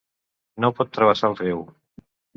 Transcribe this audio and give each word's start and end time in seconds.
No 0.65 0.71
pot 0.79 0.91
travessar 0.97 1.29
el 1.33 1.37
riu. 1.43 1.63